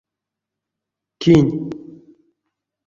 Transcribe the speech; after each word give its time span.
Кинь? 1.21 1.53